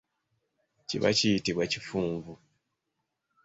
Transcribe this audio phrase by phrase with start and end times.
[0.87, 2.33] Kiba kiyitibwa kifunvu.